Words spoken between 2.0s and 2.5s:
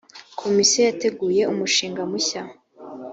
mushya.